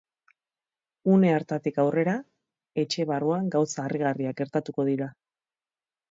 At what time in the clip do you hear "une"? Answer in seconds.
1.15-1.27